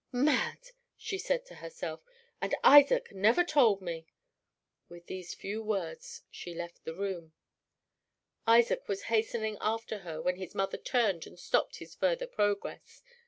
"Mad!" 0.11 0.71
she 0.97 1.19
said 1.19 1.45
to 1.45 1.53
herself; 1.61 2.01
"and 2.41 2.55
Isaac 2.63 3.11
never 3.11 3.43
told 3.43 3.83
me." 3.83 4.07
With 4.89 5.05
these 5.05 5.35
few 5.35 5.61
words 5.61 6.23
she 6.31 6.55
left 6.55 6.85
the 6.85 6.95
room. 6.95 7.33
Isaac 8.47 8.87
was 8.87 9.03
hastening 9.13 9.57
after 9.61 9.99
her 9.99 10.19
when 10.19 10.37
his 10.37 10.55
mother 10.55 10.79
turned 10.79 11.27
and 11.27 11.37
stopped 11.37 11.75
his 11.75 11.93
further 11.93 12.25
progress. 12.25 13.03